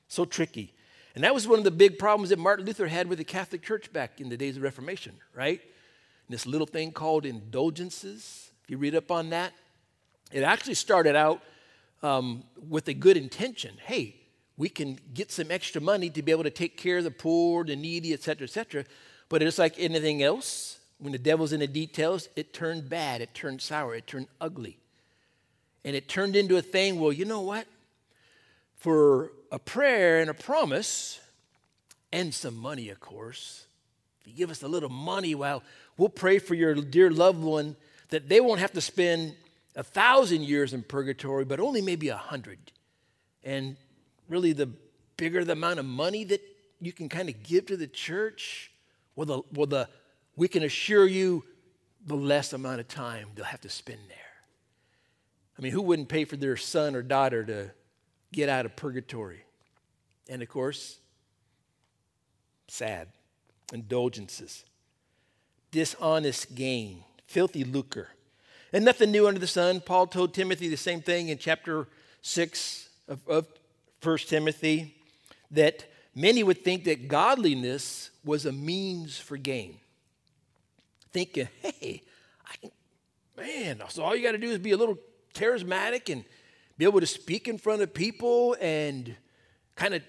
[0.07, 0.73] so tricky.
[1.17, 3.63] And that was one of the big problems that Martin Luther had with the Catholic
[3.63, 5.61] Church back in the days of Reformation, right?
[5.61, 8.53] And this little thing called indulgences.
[8.63, 9.53] If you read up on that,
[10.31, 11.43] it actually started out
[12.05, 13.75] um, with a good intention.
[13.85, 14.15] Hey,
[14.57, 17.65] we can get some extra money to be able to take care of the poor,
[17.65, 18.85] the needy, et cetera, et cetera.
[19.29, 23.35] But it's like anything else, when the devil's in the details, it turned bad, it
[23.35, 24.79] turned sour, it turned ugly.
[25.85, 27.67] And it turned into a thing, well, you know what?
[28.77, 31.21] For a prayer and a promise,
[32.13, 33.67] and some money, of course,
[34.21, 35.63] if you give us a little money, well,
[35.97, 37.77] we'll pray for your dear loved one
[38.09, 39.35] that they won't have to spend
[39.75, 42.59] a thousand years in purgatory, but only maybe a hundred.
[43.45, 43.77] And
[44.29, 44.71] really, the
[45.17, 46.41] bigger the amount of money that
[46.81, 48.71] you can kind of give to the church,
[49.15, 49.89] well, the, well the,
[50.37, 51.45] we can assure you
[52.07, 54.17] the less amount of time they'll have to spend there.
[55.59, 57.71] I mean, who wouldn't pay for their son or daughter to
[58.33, 59.45] get out of purgatory?
[60.29, 60.99] And of course,
[62.69, 63.09] sad
[63.73, 64.65] indulgences,
[65.71, 68.09] dishonest gain, filthy lucre.
[68.73, 69.81] And nothing new under the sun.
[69.81, 71.89] Paul told Timothy the same thing in chapter
[72.23, 73.47] 6 of, of
[74.03, 74.95] 1 Timothy
[75.51, 79.79] that many would think that godliness was a means for gain.
[81.13, 82.03] Thinking, hey,
[82.47, 82.71] I can,
[83.37, 84.99] man, so all you got to do is be a little
[85.35, 86.25] charismatic and
[86.79, 89.17] be able to speak in front of people and
[89.77, 90.03] kind of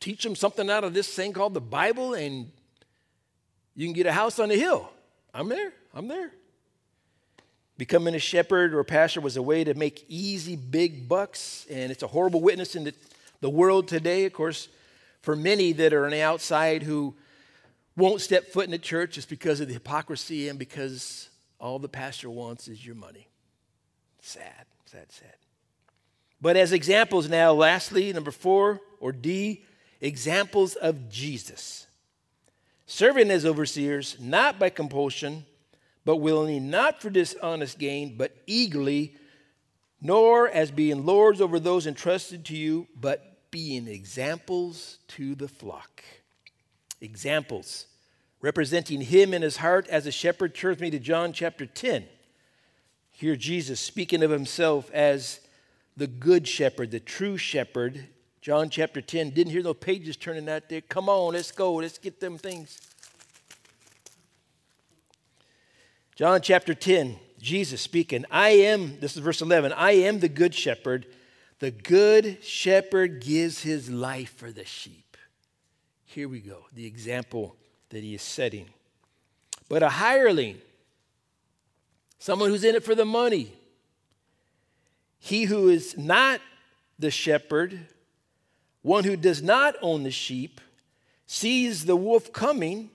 [0.00, 2.50] teach them something out of this thing called the Bible, and
[3.74, 4.90] you can get a house on the hill.
[5.34, 5.72] I'm there.
[5.94, 6.32] I'm there.
[7.76, 12.02] Becoming a shepherd or pastor was a way to make easy, big bucks, and it's
[12.02, 12.94] a horrible witness in the,
[13.40, 14.24] the world today.
[14.24, 14.68] Of course,
[15.20, 17.14] for many that are on the outside who
[17.98, 21.88] won't step foot in the church, it's because of the hypocrisy and because all the
[21.88, 23.26] pastor wants is your money.
[24.22, 25.34] Sad, sad, sad.
[26.40, 29.64] But as examples now, lastly, number four or D,
[30.00, 31.88] examples of Jesus.
[32.86, 35.44] Serving as overseers, not by compulsion,
[36.04, 39.16] but willingly, not for dishonest gain, but eagerly,
[40.00, 46.04] nor as being lords over those entrusted to you, but being examples to the flock.
[47.00, 47.87] Examples
[48.40, 52.04] representing him in his heart as a shepherd turns me to John chapter 10.
[53.10, 55.40] Here, Jesus speaking of himself as
[55.96, 58.06] the good shepherd, the true shepherd.
[58.40, 59.30] John chapter 10.
[59.30, 60.80] Didn't hear those pages turning out there.
[60.80, 61.74] Come on, let's go.
[61.74, 62.80] Let's get them things.
[66.18, 70.52] John chapter 10, Jesus speaking, I am, this is verse 11, I am the good
[70.52, 71.06] shepherd.
[71.60, 75.16] The good shepherd gives his life for the sheep.
[76.04, 77.54] Here we go, the example
[77.90, 78.66] that he is setting.
[79.68, 80.58] But a hireling,
[82.18, 83.52] someone who's in it for the money,
[85.18, 86.40] he who is not
[86.98, 87.78] the shepherd,
[88.82, 90.60] one who does not own the sheep,
[91.26, 92.90] sees the wolf coming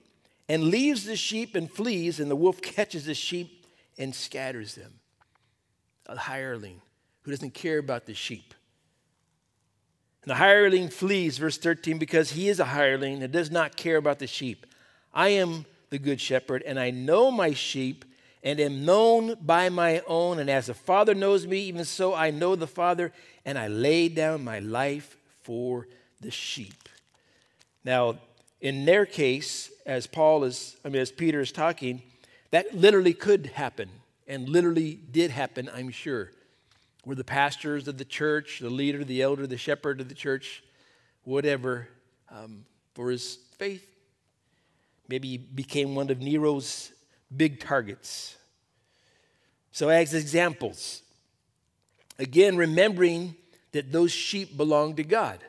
[0.48, 3.66] and leaves the sheep and flees, and the wolf catches the sheep
[3.98, 4.92] and scatters them.
[6.06, 6.82] A hireling
[7.22, 8.52] who doesn't care about the sheep.
[10.22, 13.96] And the hireling flees, verse 13, because he is a hireling and does not care
[13.96, 14.66] about the sheep.
[15.14, 18.04] I am the good shepherd, and I know my sheep
[18.42, 20.38] and am known by my own.
[20.38, 23.12] And as the Father knows me, even so I know the Father,
[23.44, 25.88] and I lay down my life for
[26.20, 26.88] the sheep.
[27.84, 28.18] Now,
[28.60, 32.02] in their case, as Paul is, I mean, as Peter is talking,
[32.50, 33.88] that literally could happen
[34.26, 36.32] and literally did happen, I'm sure.
[37.04, 40.62] Where the pastors of the church, the leader, the elder, the shepherd of the church,
[41.24, 41.88] whatever,
[42.30, 43.93] um, for his faith,
[45.08, 46.92] maybe he became one of Nero's
[47.34, 48.36] big targets.
[49.72, 51.02] So, as examples,
[52.18, 53.34] again, remembering
[53.72, 55.40] that those sheep belong to God.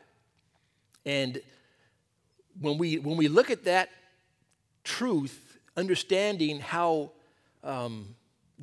[1.06, 1.40] And
[2.60, 3.90] when we, when we look at that
[4.84, 7.12] truth, understanding how
[7.64, 8.16] um,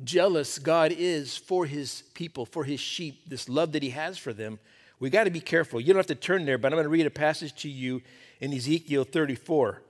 [0.03, 4.33] jealous God is for his people, for his sheep, this love that he has for
[4.33, 4.59] them,
[4.99, 5.79] we got to be careful.
[5.79, 8.01] You don't have to turn there, but I'm going to read a passage to you
[8.39, 9.81] in Ezekiel 34.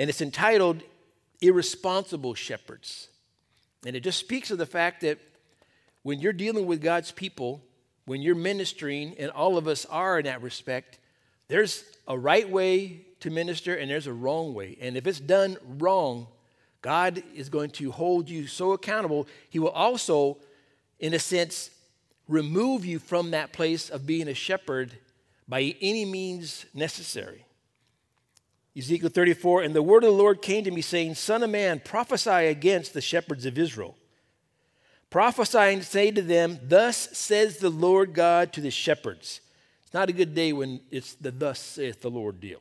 [0.00, 0.82] And it's entitled
[1.42, 3.08] irresponsible shepherds.
[3.84, 5.18] And it just speaks of the fact that
[6.02, 7.62] when you're dealing with God's people,
[8.06, 10.98] when you're ministering, and all of us are in that respect,
[11.48, 14.78] there's a right way to minister and there's a wrong way.
[14.80, 16.28] And if it's done wrong,
[16.80, 19.28] God is going to hold you so accountable.
[19.50, 20.38] He will also,
[20.98, 21.68] in a sense,
[22.26, 24.94] remove you from that place of being a shepherd
[25.46, 27.44] by any means necessary.
[28.76, 31.80] Ezekiel 34, and the word of the Lord came to me, saying, Son of man,
[31.84, 33.96] prophesy against the shepherds of Israel.
[35.10, 39.40] Prophesy and say to them, Thus says the Lord God to the shepherds.
[39.82, 42.60] It's not a good day when it's the thus saith the Lord deal.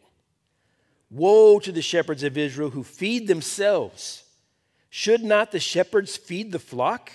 [1.11, 4.23] Woe to the shepherds of Israel who feed themselves.
[4.89, 7.11] Should not the shepherds feed the flock?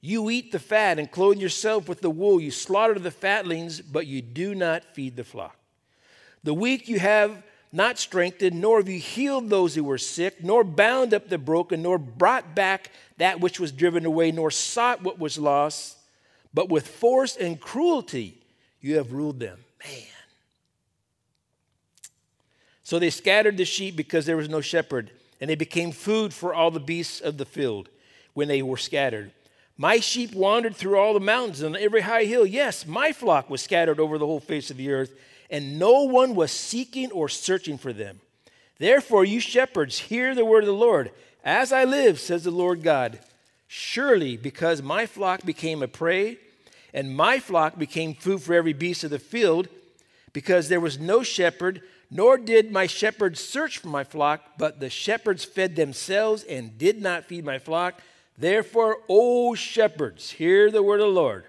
[0.00, 2.40] You eat the fat and clothe yourself with the wool.
[2.40, 5.56] You slaughter the fatlings, but you do not feed the flock.
[6.42, 7.42] The weak you have
[7.74, 11.82] not strengthened, nor have you healed those who were sick, nor bound up the broken,
[11.82, 15.98] nor brought back that which was driven away, nor sought what was lost,
[16.54, 18.40] but with force and cruelty
[18.80, 19.58] you have ruled them.
[19.84, 20.02] Man.
[22.84, 25.10] So they scattered the sheep because there was no shepherd,
[25.40, 27.88] and they became food for all the beasts of the field
[28.34, 29.32] when they were scattered.
[29.76, 32.46] My sheep wandered through all the mountains and every high hill.
[32.46, 35.12] Yes, my flock was scattered over the whole face of the earth
[35.50, 38.20] and no one was seeking or searching for them.
[38.78, 41.10] Therefore, you shepherds, hear the word of the Lord.
[41.44, 43.20] As I live, says the Lord God,
[43.68, 46.38] surely because my flock became a prey,
[46.92, 49.68] and my flock became food for every beast of the field,
[50.32, 54.90] because there was no shepherd, nor did my shepherds search for my flock, but the
[54.90, 58.00] shepherds fed themselves and did not feed my flock.
[58.36, 61.44] Therefore, O shepherds, hear the word of the Lord.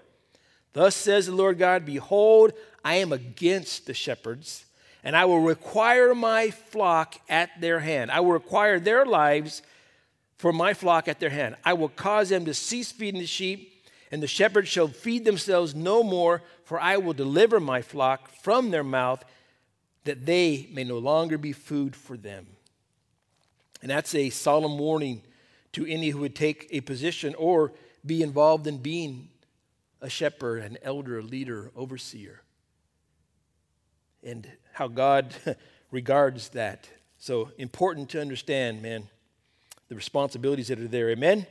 [0.72, 2.52] Thus says the Lord God Behold,
[2.86, 4.64] I am against the shepherds,
[5.02, 8.12] and I will require my flock at their hand.
[8.12, 9.62] I will require their lives
[10.38, 11.56] for my flock at their hand.
[11.64, 15.74] I will cause them to cease feeding the sheep, and the shepherds shall feed themselves
[15.74, 19.24] no more, for I will deliver my flock from their mouth,
[20.04, 22.46] that they may no longer be food for them.
[23.82, 25.22] And that's a solemn warning
[25.72, 27.72] to any who would take a position or
[28.06, 29.30] be involved in being
[30.00, 32.42] a shepherd, an elder, a leader, overseer
[34.26, 35.34] and how God
[35.90, 36.88] regards that.
[37.18, 39.08] So important to understand, man,
[39.88, 41.10] the responsibilities that are there.
[41.10, 41.46] Amen.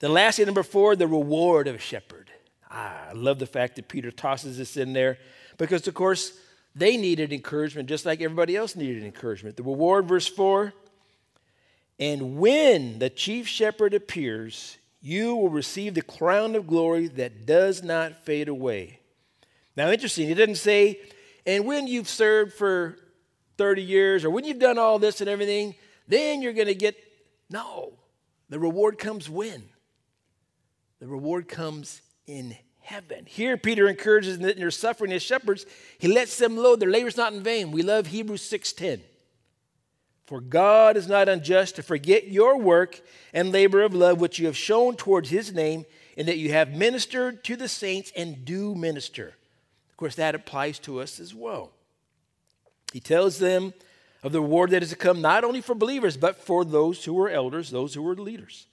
[0.00, 2.30] Then lastly, number four, the reward of a shepherd.
[2.70, 5.18] Ah, I love the fact that Peter tosses this in there
[5.58, 6.38] because, of course,
[6.74, 9.56] they needed encouragement just like everybody else needed encouragement.
[9.56, 10.72] The reward, verse 4
[11.98, 17.82] And when the chief shepherd appears, you will receive the crown of glory that does
[17.82, 19.00] not fade away.
[19.76, 21.00] Now, interesting, it doesn't say
[21.46, 22.98] and when you've served for
[23.56, 25.74] 30 years or when you've done all this and everything,
[26.08, 26.96] then you're going to get.
[27.48, 27.92] No.
[28.48, 29.64] The reward comes when?
[31.00, 33.24] The reward comes in heaven.
[33.26, 35.66] Here, Peter encourages that in their suffering as shepherds,
[35.98, 37.72] he lets them know their labor's not in vain.
[37.72, 39.00] We love Hebrews 6.10.
[40.26, 43.00] For God is not unjust to forget your work
[43.32, 45.84] and labor of love which you have shown towards his name,
[46.16, 49.34] and that you have ministered to the saints and do minister.
[49.96, 51.70] Of course, that applies to us as well.
[52.92, 53.72] He tells them
[54.22, 57.18] of the reward that is to come, not only for believers, but for those who
[57.18, 58.66] are elders, those who are leaders.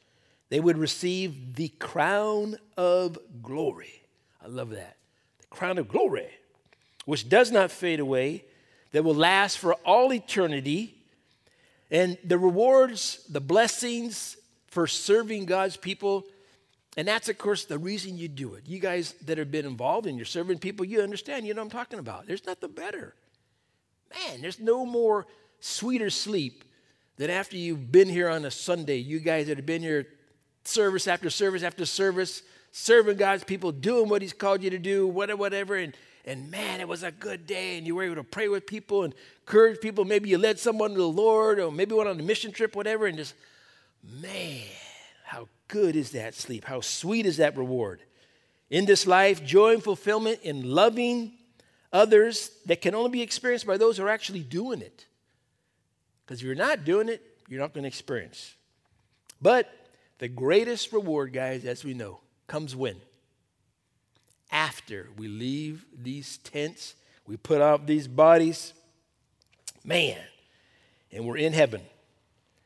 [0.49, 4.01] They would receive the crown of glory.
[4.43, 4.97] I love that.
[5.39, 6.27] The crown of glory,
[7.05, 8.43] which does not fade away,
[8.91, 10.93] that will last for all eternity.
[11.89, 14.35] And the rewards, the blessings
[14.67, 16.25] for serving God's people
[16.95, 18.63] and that's, of course, the reason you do it.
[18.67, 21.73] You guys that have been involved and you're serving people, you understand, you know what
[21.73, 22.27] I'm talking about.
[22.27, 23.15] There's nothing better.
[24.11, 25.25] Man, there's no more
[25.59, 26.63] sweeter sleep
[27.17, 28.97] than after you've been here on a Sunday.
[28.97, 30.07] You guys that have been here
[30.65, 35.07] service after service after service, serving God's people, doing what He's called you to do,
[35.07, 35.75] whatever, whatever.
[35.75, 38.67] And, and man, it was a good day, and you were able to pray with
[38.67, 39.15] people and
[39.47, 40.05] encourage people.
[40.05, 43.07] Maybe you led someone to the Lord, or maybe went on a mission trip, whatever,
[43.07, 43.33] and just,
[44.21, 44.61] man
[45.73, 46.65] good is that sleep?
[46.65, 47.99] How sweet is that reward?
[48.69, 51.33] In this life, joy and fulfillment in loving
[51.91, 55.07] others that can only be experienced by those who are actually doing it.
[56.23, 58.53] Because if you're not doing it, you're not going to experience.
[59.41, 59.67] But
[60.19, 62.97] the greatest reward, guys, as we know, comes when?
[64.51, 66.93] After we leave these tents,
[67.25, 68.73] we put off these bodies,
[69.83, 70.19] man,
[71.11, 71.81] and we're in heaven.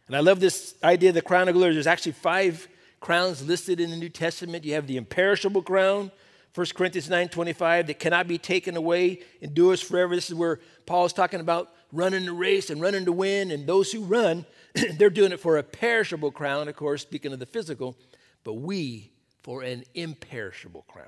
[0.07, 1.73] And I love this idea of the crown of glory.
[1.73, 2.67] There's actually five
[2.99, 4.65] crowns listed in the New Testament.
[4.65, 6.11] You have the imperishable crown,
[6.53, 10.15] 1 Corinthians 9 25, that cannot be taken away, endures forever.
[10.15, 13.51] This is where Paul is talking about running the race and running to win.
[13.51, 14.45] And those who run,
[14.97, 17.95] they're doing it for a perishable crown, of course, speaking of the physical,
[18.43, 19.11] but we
[19.43, 21.07] for an imperishable crown.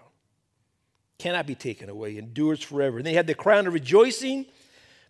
[1.17, 2.97] Cannot be taken away, endures forever.
[2.97, 4.45] And they had the crown of rejoicing,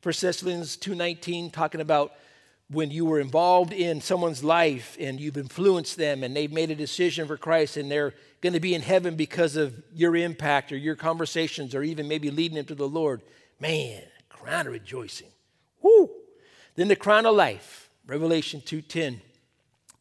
[0.01, 2.13] 1 Thessalonians 2.19, talking about
[2.71, 6.75] when you were involved in someone's life and you've influenced them and they've made a
[6.75, 10.77] decision for Christ and they're going to be in heaven because of your impact or
[10.77, 13.21] your conversations or even maybe leading them to the Lord,
[13.59, 15.29] man, crown of rejoicing.
[15.81, 16.11] Woo!
[16.75, 19.21] Then the crown of life, Revelation 2:10,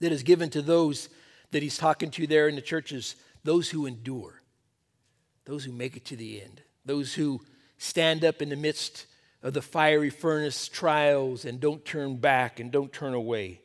[0.01, 1.09] that is given to those
[1.51, 4.43] that he's talking to there in the churches, those who endure,
[5.47, 7.41] those who make it to the end, those who
[7.79, 9.07] stand up in the midst
[9.43, 13.61] of the fiery furnace trials and don't turn back and don't turn away.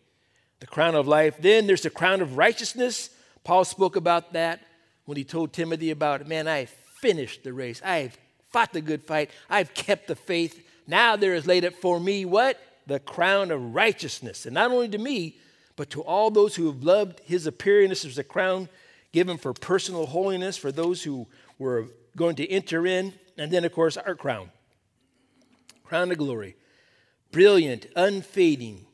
[0.60, 1.38] The crown of life.
[1.40, 3.10] Then there's the crown of righteousness.
[3.44, 4.62] Paul spoke about that
[5.06, 6.28] when he told Timothy about, it.
[6.28, 7.82] man, I finished the race.
[7.84, 8.18] I have
[8.52, 9.30] fought the good fight.
[9.50, 10.66] I've kept the faith.
[10.88, 12.60] Now there is laid up for me what?
[12.88, 14.46] the crown of righteousness.
[14.46, 15.38] And not only to me,
[15.76, 17.90] but to all those who have loved his appearing.
[17.90, 18.70] This is a crown
[19.12, 23.14] given for personal holiness for those who were going to enter in.
[23.38, 24.52] And then, of course, our crown
[25.94, 26.56] crown of glory.
[27.32, 28.88] Brilliant, unfading,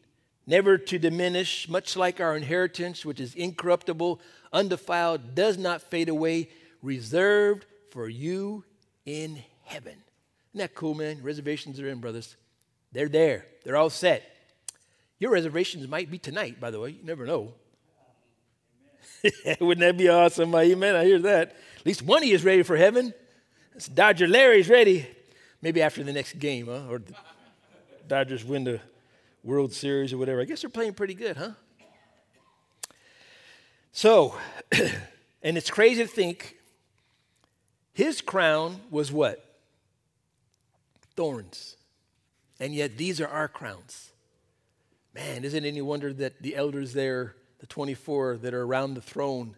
[0.45, 4.19] never to diminish, much like our inheritance, which is incorruptible,
[4.51, 6.49] undefiled, does not fade away,
[6.81, 8.65] reserved for you
[9.05, 9.93] in heaven.
[10.49, 11.23] Isn't that cool, man?
[11.23, 12.35] Reservations are in, brothers.
[12.91, 14.35] They're there, they're all set.
[15.19, 16.89] Your reservations might be tonight, by the way.
[16.89, 17.53] You never know.
[19.61, 20.53] Wouldn't that be awesome?
[20.53, 20.97] Amen.
[20.97, 21.55] I hear that.
[21.77, 23.13] At least one of you is ready for heaven.
[23.93, 25.07] Dodger Larry's ready.
[25.61, 26.87] Maybe after the next game, huh?
[26.89, 27.13] Or the
[28.07, 28.79] Dodgers win the
[29.43, 30.41] World Series or whatever.
[30.41, 31.51] I guess they're playing pretty good, huh?
[33.91, 34.35] So,
[35.43, 36.57] and it's crazy to think
[37.93, 39.43] his crown was what?
[41.15, 41.75] Thorns.
[42.59, 44.11] And yet these are our crowns.
[45.13, 49.01] Man, isn't it any wonder that the elders there, the 24 that are around the
[49.01, 49.55] throne,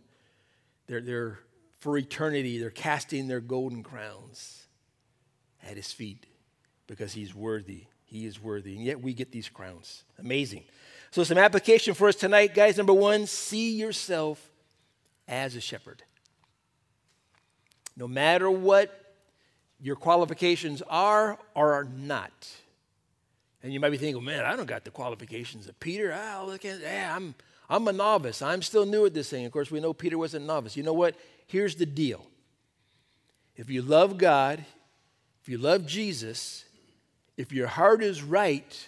[0.87, 1.39] they're, they're
[1.77, 4.61] for eternity, they're casting their golden crowns
[5.67, 6.25] at his feet
[6.87, 7.85] because he's worthy.
[8.05, 8.75] He is worthy.
[8.75, 10.03] And yet we get these crowns.
[10.19, 10.63] Amazing.
[11.11, 12.77] So, some application for us tonight, guys.
[12.77, 14.49] Number one, see yourself
[15.27, 16.03] as a shepherd.
[17.97, 19.15] No matter what
[19.81, 22.49] your qualifications are or are not,
[23.63, 26.13] and you might be thinking, man, I don't got the qualifications of Peter.
[26.13, 27.35] I look at, yeah, I'm,
[27.69, 28.41] I'm a novice.
[28.41, 29.45] I'm still new at this thing.
[29.45, 30.75] Of course, we know Peter was a novice.
[30.75, 31.15] You know what?
[31.45, 32.25] Here's the deal.
[33.55, 34.65] If you love God,
[35.41, 36.65] if you love Jesus,
[37.37, 38.87] if your heart is right,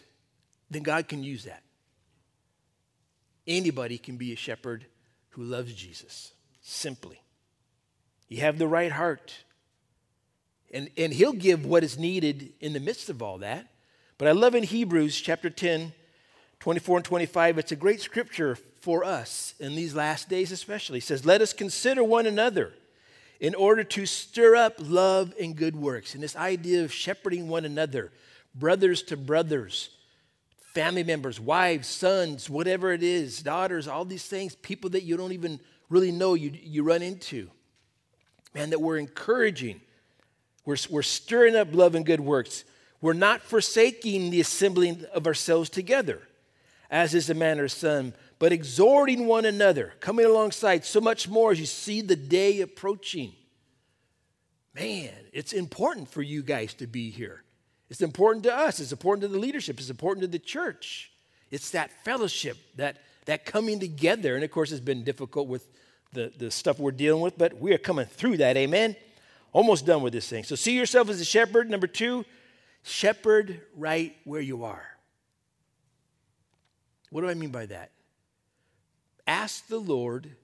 [0.70, 1.64] then God can use that.
[3.48, 4.86] Anybody can be a shepherd
[5.30, 6.32] who loves Jesus,
[6.62, 7.22] simply.
[8.28, 9.34] You have the right heart.
[10.72, 13.68] And, and He'll give what is needed in the midst of all that.
[14.18, 15.92] But I love in Hebrews chapter 10,
[16.60, 21.00] 24 and 25, it's a great scripture for us in these last days, especially.
[21.00, 22.74] It says, Let us consider one another
[23.44, 26.16] in order to stir up love and good works.
[26.16, 28.10] And this idea of shepherding one another,
[28.56, 29.90] brothers to brothers,
[30.74, 35.34] family members, wives, sons, whatever it is, daughters, all these things, people that you don't
[35.34, 37.50] even really know you, you run into.
[38.56, 39.82] Man, that we're encouraging.
[40.64, 42.64] We're, we're stirring up love and good works.
[43.02, 46.22] We're not forsaking the assembling of ourselves together,
[46.90, 48.14] as is the manner of some,
[48.44, 53.32] but exhorting one another, coming alongside so much more as you see the day approaching.
[54.76, 57.42] Man, it's important for you guys to be here.
[57.90, 61.10] It's important to us, it's important to the leadership, it's important to the church.
[61.52, 64.36] It's that fellowship, that, that coming together.
[64.36, 65.66] And of course, it's been difficult with
[66.12, 68.58] the, the stuff we're dealing with, but we are coming through that.
[68.58, 68.98] Amen.
[69.54, 70.44] Almost done with this thing.
[70.44, 71.70] So see yourself as a shepherd.
[71.70, 72.26] Number two,
[72.82, 74.84] Shepherd right where you are.
[77.10, 77.92] What do I mean by that?
[79.26, 80.36] Ask the Lord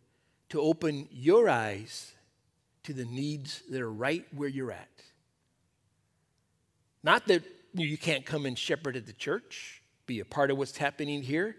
[0.50, 2.14] to open your eyes
[2.84, 4.88] to the needs that are right where you're at.
[7.04, 10.78] Not that you can't come and shepherd at the church, be a part of what's
[10.78, 11.56] happening here,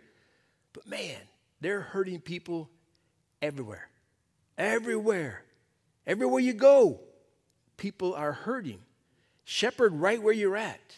[0.72, 1.16] but man,
[1.60, 2.68] they're hurting people
[3.40, 3.88] everywhere.
[4.58, 5.44] Everywhere.
[6.06, 7.00] Everywhere you go,
[7.76, 8.80] people are hurting.
[9.44, 10.96] Shepherd right where you're at.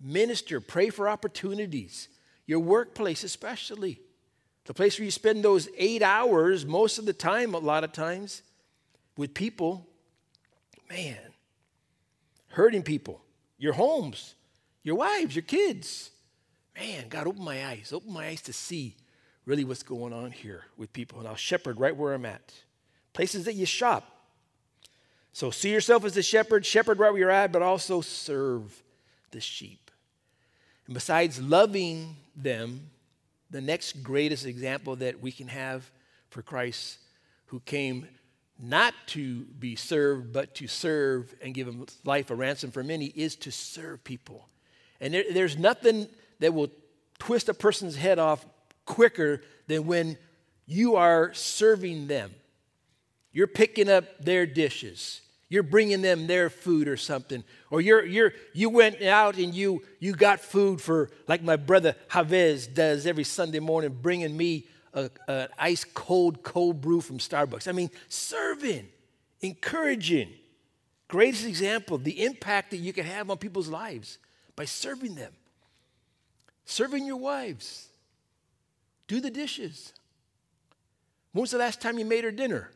[0.00, 2.08] Minister, pray for opportunities.
[2.46, 4.00] Your workplace, especially.
[4.70, 7.90] The place where you spend those eight hours, most of the time, a lot of
[7.90, 8.42] times,
[9.16, 9.84] with people.
[10.88, 11.18] Man,
[12.50, 13.20] hurting people.
[13.58, 14.36] Your homes,
[14.84, 16.12] your wives, your kids.
[16.78, 18.94] Man, God, open my eyes, open my eyes to see
[19.44, 21.18] really what's going on here with people.
[21.18, 22.54] And I'll shepherd right where I'm at.
[23.12, 24.04] Places that you shop,
[25.32, 28.84] so see yourself as a shepherd, shepherd right where you're at, but also serve
[29.32, 29.90] the sheep.
[30.86, 32.90] And besides loving them,
[33.50, 35.90] the next greatest example that we can have
[36.30, 36.98] for Christ,
[37.46, 38.06] who came
[38.62, 41.74] not to be served, but to serve and give
[42.04, 44.48] life a ransom for many, is to serve people.
[45.00, 46.08] And there, there's nothing
[46.40, 46.70] that will
[47.18, 48.44] twist a person's head off
[48.84, 50.18] quicker than when
[50.66, 52.34] you are serving them.
[53.32, 55.20] You're picking up their dishes.
[55.50, 57.42] You're bringing them their food or something.
[57.70, 61.96] Or you're, you're, you went out and you, you got food for, like my brother
[62.08, 67.66] Javez does every Sunday morning, bringing me an ice cold, cold brew from Starbucks.
[67.66, 68.88] I mean, serving,
[69.40, 70.30] encouraging.
[71.08, 74.18] Greatest example the impact that you can have on people's lives
[74.54, 75.32] by serving them.
[76.64, 77.88] Serving your wives.
[79.08, 79.92] Do the dishes.
[81.32, 82.70] When was the last time you made her dinner?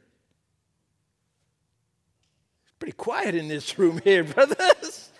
[2.79, 5.11] Pretty quiet in this room here, brothers.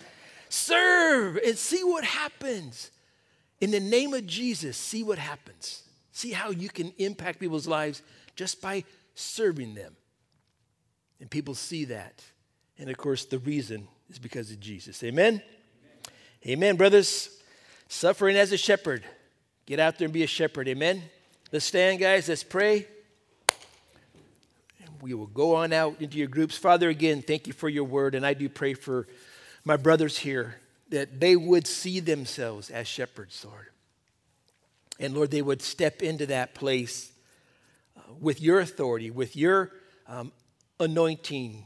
[0.49, 2.91] Serve and see what happens.
[3.59, 5.83] In the name of Jesus, see what happens.
[6.11, 8.01] See how you can impact people's lives
[8.35, 8.83] just by
[9.15, 9.95] serving them.
[11.19, 12.23] And people see that.
[12.77, 15.03] And of course, the reason is because of Jesus.
[15.03, 15.41] Amen?
[16.45, 17.29] Amen, Amen brothers.
[17.87, 19.03] Suffering as a shepherd.
[19.65, 20.67] Get out there and be a shepherd.
[20.67, 21.01] Amen?
[21.51, 22.27] Let's stand, guys.
[22.27, 22.87] Let's pray
[25.01, 26.57] we will go on out into your groups.
[26.57, 28.15] Father, again, thank you for your word.
[28.15, 29.07] And I do pray for
[29.63, 30.55] my brothers here
[30.89, 33.67] that they would see themselves as shepherds, Lord.
[34.99, 37.11] And Lord, they would step into that place
[37.97, 39.71] uh, with your authority, with your
[40.07, 40.31] um,
[40.79, 41.65] anointing,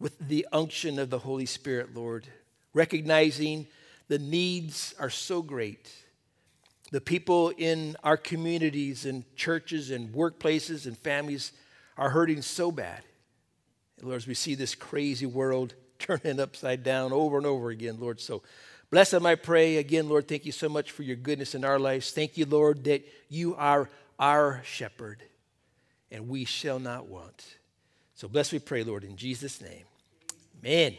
[0.00, 2.26] with the unction of the Holy Spirit, Lord,
[2.72, 3.66] recognizing
[4.08, 5.90] the needs are so great.
[6.90, 11.52] The people in our communities and churches and workplaces and families
[11.96, 13.02] are hurting so bad.
[14.02, 18.20] Lord, as we see this crazy world turning upside down over and over again, Lord.
[18.20, 18.42] So
[18.90, 19.76] bless them, I pray.
[19.76, 22.10] Again, Lord, thank you so much for your goodness in our lives.
[22.10, 23.88] Thank you, Lord, that you are
[24.18, 25.22] our shepherd
[26.10, 27.56] and we shall not want.
[28.14, 29.84] So bless we pray, Lord, in Jesus' name.
[30.62, 30.96] Amen.